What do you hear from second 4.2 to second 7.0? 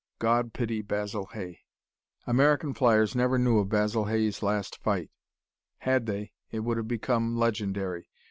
last fight. Had they, it would have